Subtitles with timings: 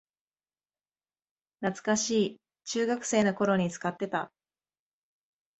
[1.61, 4.31] 懐かしい、中学生の頃に使ってた